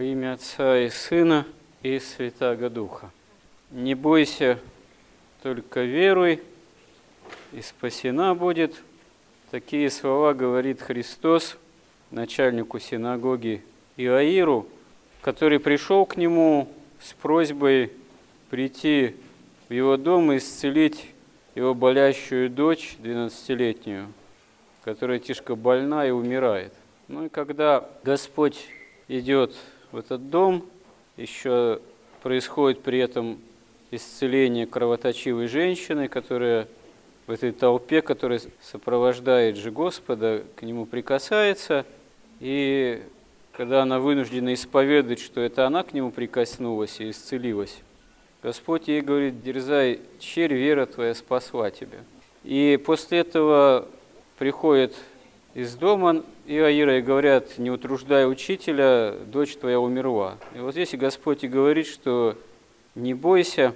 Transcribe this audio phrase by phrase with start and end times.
[0.00, 1.46] Во имя Отца и Сына
[1.82, 3.10] и Святаго Духа.
[3.70, 4.58] Не бойся,
[5.42, 6.42] только веруй,
[7.52, 8.82] и спасена будет.
[9.50, 11.58] Такие слова говорит Христос
[12.10, 13.62] начальнику синагоги
[13.98, 14.66] Иаиру,
[15.20, 17.92] который пришел к нему с просьбой
[18.48, 19.16] прийти
[19.68, 21.10] в его дом и исцелить
[21.54, 24.10] его болящую дочь, 12-летнюю,
[24.82, 26.72] которая тяжко больна и умирает.
[27.06, 28.66] Ну и когда Господь
[29.06, 29.54] идет
[29.92, 30.64] в этот дом,
[31.16, 31.80] еще
[32.22, 33.38] происходит при этом
[33.90, 36.68] исцеление кровоточивой женщины, которая
[37.26, 41.84] в этой толпе, которая сопровождает же Господа, к нему прикасается,
[42.40, 43.02] и
[43.52, 47.78] когда она вынуждена исповедовать, что это она к нему прикоснулась и исцелилась,
[48.42, 51.98] Господь ей говорит, дерзай, черь, вера твоя спасла тебя.
[52.42, 53.86] И после этого
[54.38, 54.96] приходит
[55.54, 60.36] из дома Иаира и говорят, не утруждая учителя, дочь твоя умерла.
[60.54, 62.36] И вот здесь и Господь и говорит, что
[62.94, 63.74] не бойся,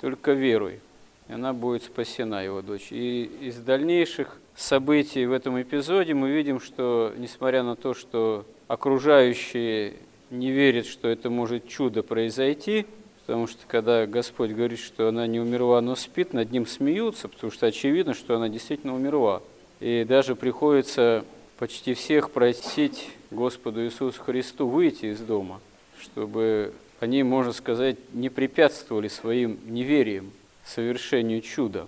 [0.00, 0.80] только веруй.
[1.28, 2.88] И она будет спасена, его дочь.
[2.90, 9.94] И из дальнейших событий в этом эпизоде мы видим, что несмотря на то, что окружающие
[10.30, 12.86] не верят, что это может чудо произойти,
[13.26, 17.50] Потому что когда Господь говорит, что она не умерла, но спит, над ним смеются, потому
[17.50, 19.40] что очевидно, что она действительно умерла.
[19.84, 21.26] И даже приходится
[21.58, 25.60] почти всех просить Господу Иисусу Христу выйти из дома,
[26.00, 30.32] чтобы они, можно сказать, не препятствовали своим неверием
[30.64, 31.86] совершению чуда.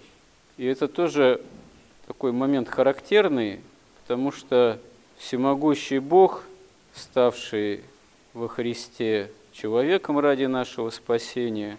[0.58, 1.40] И это тоже
[2.06, 3.60] такой момент характерный,
[4.02, 4.78] потому что
[5.16, 6.44] всемогущий Бог,
[6.92, 7.80] ставший
[8.34, 11.78] во Христе человеком ради нашего спасения,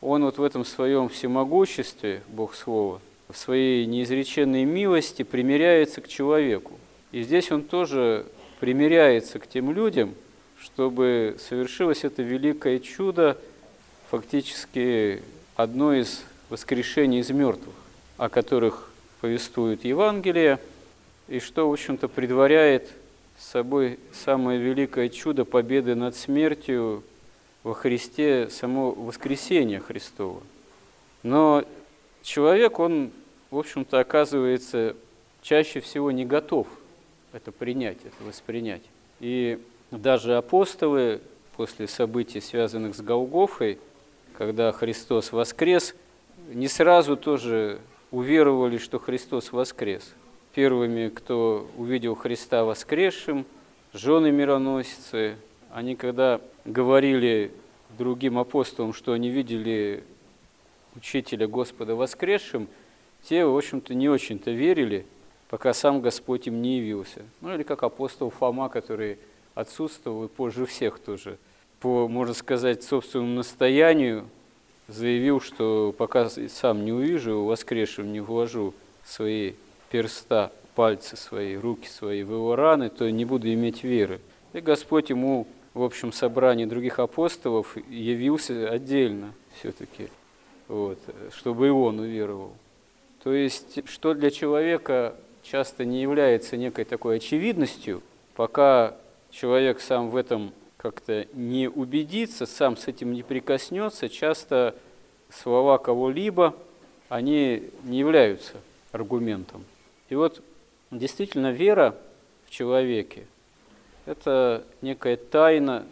[0.00, 6.78] он вот в этом своем всемогуществе, Бог Слова, в своей неизреченной милости примиряется к человеку.
[7.12, 8.26] И здесь он тоже
[8.60, 10.14] примиряется к тем людям,
[10.60, 13.38] чтобы совершилось это великое чудо,
[14.10, 15.22] фактически
[15.56, 17.74] одно из воскрешений из мертвых,
[18.16, 18.90] о которых
[19.20, 20.58] повествует Евангелие,
[21.28, 22.88] и что, в общем-то, предваряет
[23.38, 27.04] собой самое великое чудо победы над смертью
[27.62, 30.42] во Христе само воскресение Христова.
[31.22, 31.64] Но
[32.28, 33.10] человек, он,
[33.50, 34.94] в общем-то, оказывается
[35.42, 36.68] чаще всего не готов
[37.32, 38.82] это принять, это воспринять.
[39.20, 39.58] И
[39.90, 41.20] даже апостолы
[41.56, 43.78] после событий, связанных с Голгофой,
[44.36, 45.94] когда Христос воскрес,
[46.52, 47.80] не сразу тоже
[48.10, 50.14] уверовали, что Христос воскрес.
[50.54, 53.44] Первыми, кто увидел Христа воскресшим,
[53.92, 55.36] жены мироносицы,
[55.72, 57.52] они когда говорили
[57.98, 60.04] другим апостолам, что они видели
[60.98, 62.68] учителя Господа воскресшим,
[63.22, 65.06] те, в общем-то, не очень-то верили,
[65.48, 67.22] пока сам Господь им не явился.
[67.40, 69.18] Ну или как апостол Фома, который
[69.54, 71.38] отсутствовал и позже всех тоже,
[71.80, 74.28] по, можно сказать, собственному настоянию
[74.88, 79.52] заявил, что пока сам не увижу воскресшим, не вложу свои
[79.90, 84.20] перста, пальцы свои, руки свои в его раны, то не буду иметь веры.
[84.52, 90.08] И Господь ему в общем собрании других апостолов явился отдельно все-таки,
[90.68, 90.98] вот,
[91.34, 92.52] чтобы и он уверовал.
[93.22, 98.02] То есть, что для человека часто не является некой такой очевидностью,
[98.36, 98.96] пока
[99.30, 104.76] человек сам в этом как-то не убедится, сам с этим не прикоснется, часто
[105.30, 106.54] слова кого-либо,
[107.08, 108.54] они не являются
[108.92, 109.64] аргументом.
[110.08, 110.42] И вот
[110.90, 111.96] действительно вера
[112.46, 113.26] в человеке–
[114.08, 115.84] это некая тайна,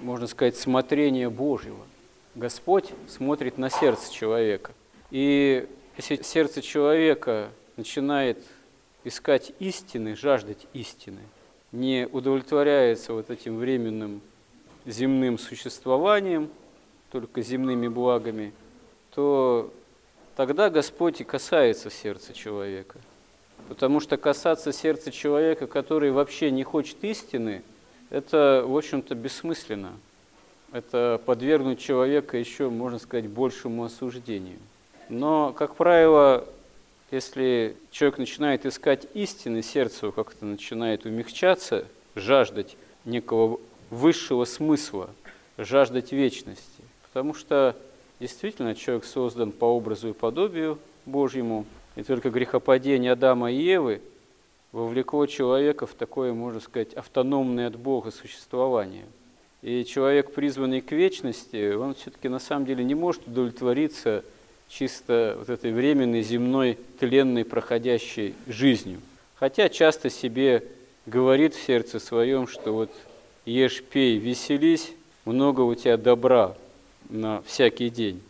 [0.00, 1.86] можно сказать, смотрения Божьего.
[2.34, 4.72] Господь смотрит на сердце человека.
[5.10, 8.38] И если сердце человека начинает
[9.04, 11.20] искать истины, жаждать истины,
[11.72, 14.20] не удовлетворяется вот этим временным
[14.86, 16.50] земным существованием,
[17.10, 18.52] только земными благами,
[19.14, 19.72] то
[20.34, 22.98] тогда Господь и касается сердца человека–
[23.68, 27.62] Потому что касаться сердца человека, который вообще не хочет истины,
[28.10, 29.92] это, в общем-то, бессмысленно.
[30.72, 34.58] Это подвергнуть человека еще, можно сказать, большему осуждению.
[35.08, 36.46] Но, как правило,
[37.10, 43.60] если человек начинает искать истины, сердце как-то начинает умягчаться, жаждать некого
[43.90, 45.10] высшего смысла,
[45.58, 46.82] жаждать вечности.
[47.02, 47.76] Потому что
[48.18, 51.66] действительно человек создан по образу и подобию Божьему–
[51.96, 54.00] и только грехопадение Адама и Евы
[54.72, 59.04] вовлекло человека в такое, можно сказать, автономное от Бога существование.
[59.62, 64.24] И человек, призванный к вечности, он все-таки на самом деле не может удовлетвориться
[64.68, 69.00] чисто вот этой временной, земной, тленной, проходящей жизнью.
[69.36, 70.64] Хотя часто себе
[71.06, 72.90] говорит в сердце своем, что вот
[73.44, 74.92] ешь, пей, веселись,
[75.24, 76.56] много у тебя добра
[77.08, 78.20] на всякий день.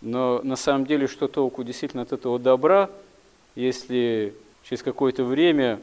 [0.00, 2.90] Но на самом деле, что толку действительно от этого добра,
[3.56, 5.80] если через какое-то время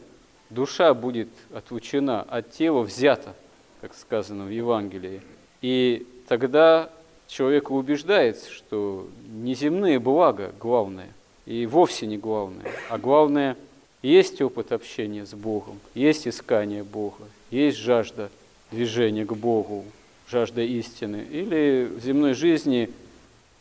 [0.49, 3.35] душа будет отлучена от тела, взята,
[3.83, 5.21] как сказано в Евангелии.
[5.61, 6.89] И тогда
[7.27, 11.09] человек убеждается, что неземные блага главное,
[11.45, 13.57] и вовсе не главное, а главное–
[14.01, 18.29] есть опыт общения с Богом, есть искание Бога, есть жажда
[18.69, 19.85] движения к Богу,
[20.27, 21.25] жажда истины.
[21.31, 22.89] Или в земной жизни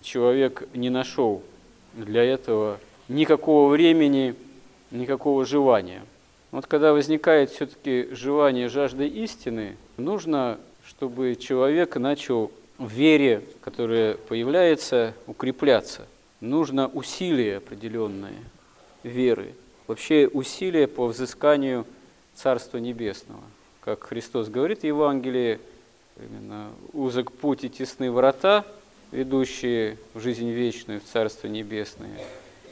[0.03, 1.43] человек не нашел
[1.95, 4.35] для этого никакого времени,
[4.91, 6.03] никакого желания.
[6.53, 15.15] Вот когда возникает все-таки желание жажды истины, нужно, чтобы человек начал в вере, которая появляется,
[15.27, 16.07] укрепляться.
[16.41, 18.37] Нужно усилие определенное
[19.03, 19.55] веры,
[19.87, 21.87] вообще усилие по взысканию
[22.35, 23.43] Царства Небесного.
[23.81, 25.59] Как Христос говорит в Евангелии,
[26.19, 28.67] именно узок путь и тесны врата,
[29.11, 32.19] ведущие в жизнь вечную, в Царство Небесное.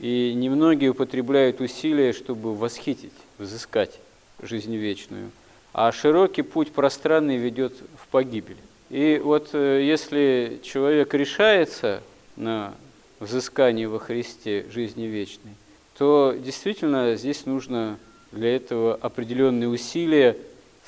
[0.01, 4.01] И немногие употребляют усилия, чтобы восхитить, взыскать
[4.41, 5.31] жизнь вечную.
[5.75, 8.57] А широкий путь пространный ведет в погибель.
[8.89, 12.03] И вот э, если человек решается
[12.37, 12.75] на
[13.21, 15.53] взыскание во Христе жизни вечной,
[15.97, 17.99] то действительно здесь нужно
[18.33, 20.37] для этого определенные усилия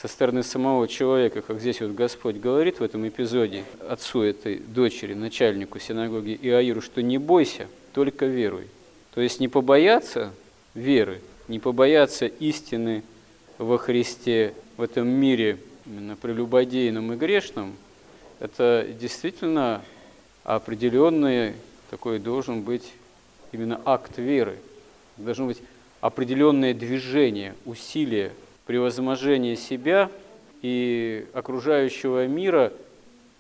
[0.01, 5.13] со стороны самого человека, как здесь вот Господь говорит в этом эпизоде отцу этой дочери,
[5.13, 8.67] начальнику синагоги Иаиру, что не бойся, только веруй.
[9.15, 10.33] То есть не побояться
[10.75, 13.03] веры, не побояться истины
[13.59, 17.77] во Христе в этом мире, именно прелюбодейном и грешном,
[18.41, 19.83] это действительно
[20.45, 21.55] определенный
[21.91, 22.93] такой должен быть
[23.53, 24.57] именно акт веры.
[25.19, 25.59] Должно быть
[26.01, 28.33] определенное движение, усилие,
[28.67, 30.11] превозможение себя
[30.63, 32.73] и окружающего мира,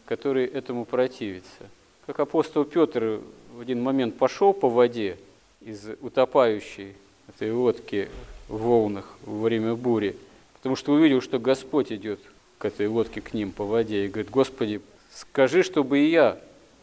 [0.04, 1.70] который этому противится.
[2.06, 3.20] Как апостол Петр
[3.54, 5.16] в один момент пошел по воде
[5.64, 6.94] из утопающей
[7.28, 8.08] этой лодки
[8.48, 10.16] в волнах во время бури,
[10.54, 12.20] потому что увидел, что Господь идет
[12.58, 14.80] к этой лодке, к ним по воде, и говорит, Господи,
[15.12, 16.38] скажи, чтобы и я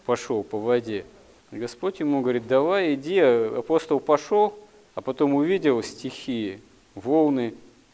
[0.05, 1.05] пошел по воде.
[1.51, 3.19] Господь ему говорит, давай, иди.
[3.19, 4.57] Апостол пошел,
[4.95, 6.59] а потом увидел стихии,
[6.95, 7.53] волны,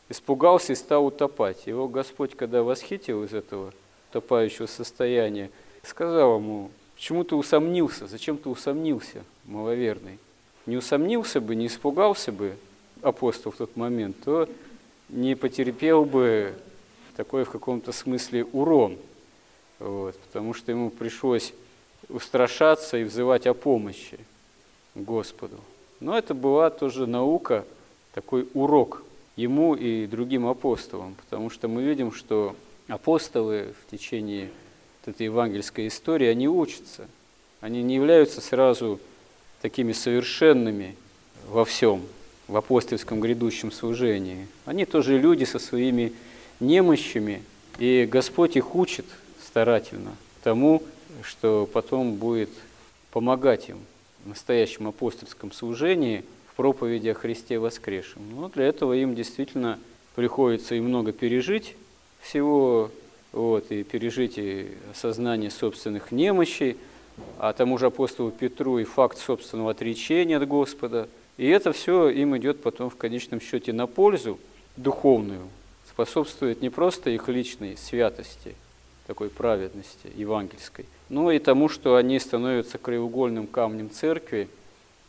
[0.09, 1.67] испугался и стал утопать.
[1.67, 3.73] Его Господь, когда восхитил из этого
[4.09, 5.49] утопающего состояния,
[5.83, 10.19] сказал ему, почему ты усомнился, зачем ты усомнился, маловерный?
[10.65, 12.55] Не усомнился бы, не испугался бы
[13.01, 14.49] апостол в тот момент, то
[15.09, 16.53] не потерпел бы
[17.15, 18.97] такой в каком-то смысле урон,
[19.79, 21.53] вот, потому что ему пришлось
[22.09, 24.19] устрашаться и взывать о помощи
[24.95, 25.57] Господу.
[25.99, 27.65] Но это была тоже наука,
[28.13, 29.03] такой урок
[29.35, 32.55] ему и другим апостолам, потому что мы видим, что
[32.87, 34.49] апостолы в течение
[35.05, 37.07] этой евангельской истории, они учатся.
[37.61, 38.99] Они не являются сразу
[39.65, 40.95] такими совершенными
[41.49, 42.03] во всем,
[42.47, 44.47] в апостольском грядущем служении.
[44.65, 46.13] Они тоже люди со своими
[46.59, 47.41] немощами,
[47.79, 49.05] и Господь их учит
[49.43, 50.83] старательно тому,
[51.23, 52.51] что потом будет
[53.11, 53.79] помогать им
[54.23, 56.23] в настоящем апостольском служении–
[56.55, 58.21] проповеди о Христе воскресшем.
[58.35, 59.79] Но для этого им действительно
[60.15, 61.75] приходится и много пережить
[62.21, 62.91] всего,
[63.31, 66.77] вот, и пережить и осознание собственных немощей,
[67.37, 71.09] а тому же апостолу Петру и факт собственного отречения от Господа.
[71.37, 74.39] И это все им идет потом в конечном счете на пользу
[74.77, 75.47] духовную,
[75.89, 78.55] способствует не просто их личной святости,
[79.07, 84.49] такой праведности евангельской, но и тому, что они становятся краеугольным камнем церкви,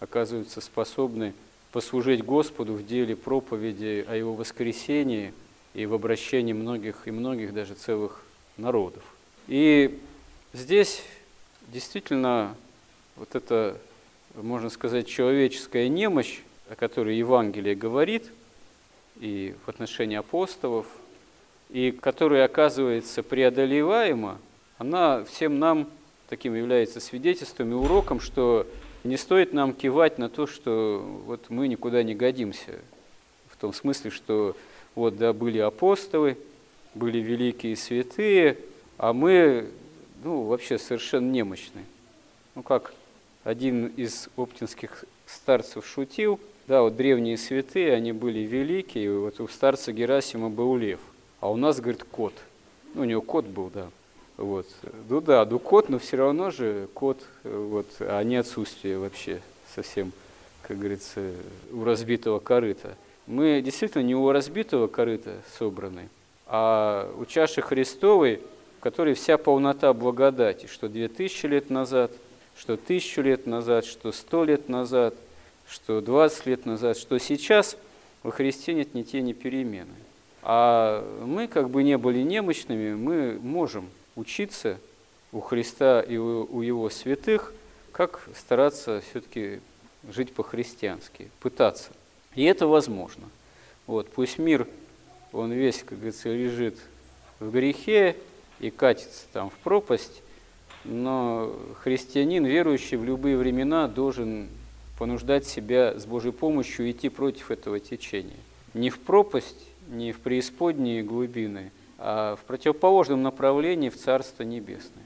[0.01, 1.33] оказываются способны
[1.73, 5.33] послужить Господу в деле проповеди о Его воскресении
[5.75, 8.23] и в обращении многих и многих даже целых
[8.57, 9.03] народов.
[9.49, 9.99] И
[10.53, 11.03] здесь
[11.68, 12.54] действительно
[13.16, 13.78] вот эта,
[14.35, 18.30] можно сказать, человеческая немощь, о которой Евангелие говорит,
[19.20, 20.87] и в отношении апостолов,
[21.70, 24.38] и которая оказывается преодолеваема,
[24.78, 25.88] она всем нам
[26.28, 28.66] таким является свидетельством и уроком, что
[29.04, 32.80] не стоит нам кивать на то, что вот мы никуда не годимся.
[33.49, 34.56] В том смысле, что
[34.94, 36.37] вот да, были апостолы,
[36.94, 38.58] были великие святые,
[38.99, 39.70] а мы
[40.23, 41.85] ну, вообще совершенно немощны.
[42.54, 42.94] Ну, как
[43.44, 49.92] один из оптинских старцев шутил, да, вот древние святые, они были великие, вот у старца
[49.92, 51.00] Герасима был лев,
[51.40, 52.35] а у нас, говорит, кот.
[52.94, 53.88] Ну, у него кот был, да.
[54.37, 54.66] Вот.
[55.08, 59.40] Ну да, ну кот, но все равно же кот, вот, а не отсутствие вообще
[59.75, 60.12] совсем,
[60.62, 61.32] как говорится,
[61.73, 62.96] у разбитого корыта.
[63.26, 66.08] Мы действительно не у разбитого корыта собраны,
[66.46, 68.40] а у чаши Христовой
[68.78, 72.12] в которой вся полнота благодати, что две тысячи лет назад,
[72.56, 75.14] что тысячу лет назад, что сто лет назад,
[75.68, 77.76] что двадцать лет назад, что сейчас
[78.23, 79.95] во Христе нет ни тени перемены.
[80.42, 84.78] А мы, как бы не были немощными, мы можем учиться
[85.33, 87.52] у Христа и у Его святых,
[87.92, 89.61] как стараться все-таки
[90.09, 91.90] жить по-христиански, пытаться.
[92.35, 93.25] И это возможно.
[93.87, 94.68] Вот, пусть мир,
[95.33, 96.78] он весь, как говорится, лежит
[97.40, 98.16] в грехе
[98.61, 100.23] и катится там в пропасть,
[100.85, 104.49] но христианин, верующий в любые времена, должен
[104.99, 108.37] понуждать себя с Божьей помощью идти против этого течения.
[108.75, 115.05] Не в пропасть, не в преисподние глубины, а в противоположном направлении в Царство Небесное.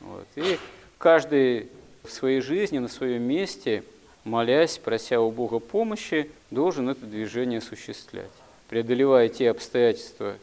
[0.00, 0.26] Вот.
[0.36, 0.58] И
[0.98, 1.68] каждый
[2.04, 3.82] в своей жизни, на своем месте,
[4.24, 8.30] молясь, прося у Бога помощи, должен это движение осуществлять.
[8.68, 10.36] Преодолевая те обстоятельства,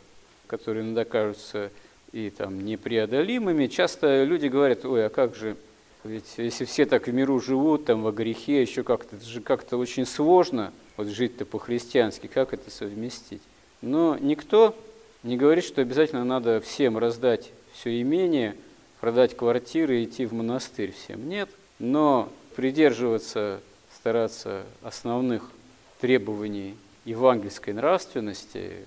[0.48, 1.72] которые иногда кажутся
[2.16, 5.58] и там непреодолимыми, часто люди говорят, ой, а как же,
[6.06, 9.76] ведь если все так в миру живут, там во грехе, еще как-то, это же как-то
[9.76, 13.42] очень сложно вот жить-то по-христиански, как это совместить?
[13.82, 14.74] Но никто
[15.24, 18.56] не говорит, что обязательно надо всем раздать все имение,
[19.02, 21.28] продать квартиры и идти в монастырь всем.
[21.28, 23.60] Нет, но придерживаться,
[23.94, 25.52] стараться основных
[26.00, 28.86] требований евангельской нравственности,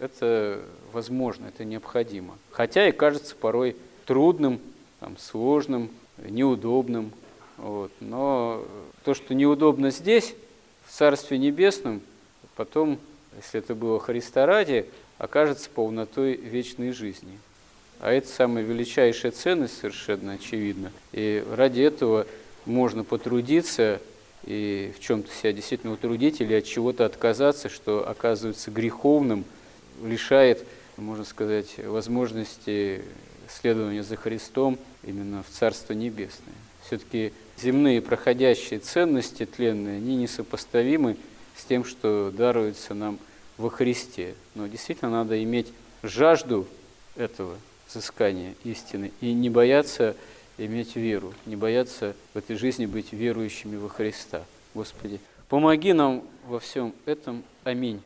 [0.00, 0.60] это
[0.92, 2.36] возможно, это необходимо.
[2.50, 3.76] Хотя и кажется порой
[4.06, 4.60] трудным,
[4.98, 7.12] там, сложным, неудобным.
[7.58, 7.92] Вот.
[8.00, 8.64] Но
[9.04, 10.34] то, что неудобно здесь,
[10.86, 12.00] в Царстве Небесном,
[12.56, 12.98] потом,
[13.36, 14.86] если это было Христа ради,
[15.18, 17.38] окажется полнотой вечной жизни.
[18.00, 20.90] А это самая величайшая ценность, совершенно очевидно.
[21.12, 22.26] И ради этого
[22.64, 24.00] можно потрудиться
[24.46, 29.44] и в чем-то себя действительно утрудить или от чего-то отказаться, что оказывается греховным,
[30.02, 30.66] лишает,
[30.96, 33.02] можно сказать, возможности
[33.48, 36.54] следования за Христом именно в Царство Небесное.
[36.86, 41.16] Все-таки земные проходящие ценности тленные, они несопоставимы
[41.56, 43.18] с тем, что даруется нам
[43.58, 44.34] во Христе.
[44.54, 45.68] Но действительно надо иметь
[46.02, 46.66] жажду
[47.16, 47.56] этого
[47.88, 50.16] взыскания истины и не бояться
[50.58, 54.44] иметь веру, не бояться в этой жизни быть верующими во Христа.
[54.74, 57.42] Господи, помоги нам во всем этом.
[57.64, 58.00] Аминь.